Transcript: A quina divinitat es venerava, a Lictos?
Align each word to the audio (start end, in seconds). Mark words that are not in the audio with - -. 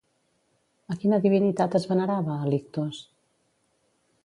A 0.93 0.97
quina 1.03 1.19
divinitat 1.25 1.77
es 1.81 1.85
venerava, 1.91 2.39
a 2.47 2.51
Lictos? 2.55 3.05